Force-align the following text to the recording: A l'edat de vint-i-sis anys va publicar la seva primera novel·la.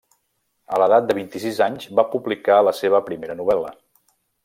A 0.77 0.79
l'edat 0.83 1.09
de 1.09 1.17
vint-i-sis 1.17 1.61
anys 1.67 1.87
va 2.01 2.07
publicar 2.17 2.59
la 2.71 2.77
seva 2.83 3.07
primera 3.11 3.41
novel·la. 3.45 3.79